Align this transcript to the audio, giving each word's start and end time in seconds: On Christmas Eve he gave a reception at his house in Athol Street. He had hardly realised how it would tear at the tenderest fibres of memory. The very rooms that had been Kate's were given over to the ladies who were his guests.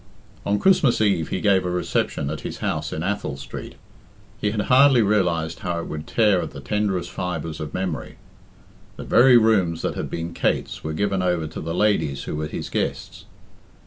On 0.47 0.57
Christmas 0.57 0.99
Eve 0.99 1.27
he 1.29 1.39
gave 1.39 1.63
a 1.63 1.69
reception 1.69 2.31
at 2.31 2.41
his 2.41 2.57
house 2.57 2.91
in 2.91 3.03
Athol 3.03 3.37
Street. 3.37 3.75
He 4.39 4.49
had 4.49 4.61
hardly 4.61 5.03
realised 5.03 5.59
how 5.59 5.79
it 5.79 5.85
would 5.85 6.07
tear 6.07 6.41
at 6.41 6.49
the 6.49 6.59
tenderest 6.59 7.11
fibres 7.11 7.59
of 7.59 7.71
memory. 7.75 8.15
The 8.95 9.03
very 9.03 9.37
rooms 9.37 9.83
that 9.83 9.93
had 9.93 10.09
been 10.09 10.33
Kate's 10.33 10.83
were 10.83 10.93
given 10.93 11.21
over 11.21 11.45
to 11.45 11.61
the 11.61 11.75
ladies 11.75 12.23
who 12.23 12.35
were 12.35 12.47
his 12.47 12.67
guests. 12.67 13.25